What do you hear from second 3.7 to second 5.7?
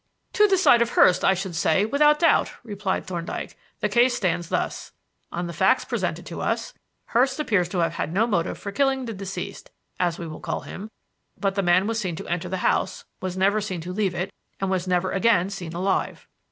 "The case stands thus on the